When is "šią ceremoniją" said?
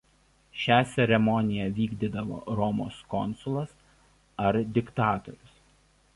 0.59-1.67